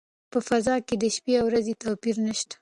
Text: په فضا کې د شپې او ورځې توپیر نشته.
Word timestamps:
په 0.31 0.39
فضا 0.47 0.75
کې 0.87 0.95
د 1.01 1.05
شپې 1.15 1.33
او 1.39 1.45
ورځې 1.47 1.73
توپیر 1.81 2.15
نشته. 2.27 2.55